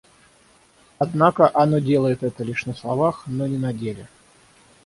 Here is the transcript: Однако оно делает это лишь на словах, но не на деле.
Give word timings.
Однако 0.97 1.51
оно 1.55 1.77
делает 1.77 2.23
это 2.23 2.43
лишь 2.43 2.65
на 2.65 2.73
словах, 2.73 3.25
но 3.27 3.45
не 3.45 3.59
на 3.59 3.71
деле. 3.71 4.09